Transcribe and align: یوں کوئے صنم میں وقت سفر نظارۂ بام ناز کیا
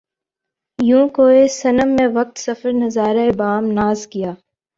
یوں 0.79 1.05
کوئے 1.15 1.47
صنم 1.59 1.89
میں 1.95 2.07
وقت 2.17 2.35
سفر 2.37 2.71
نظارۂ 2.83 3.27
بام 3.39 3.63
ناز 3.77 3.99
کیا 4.11 4.31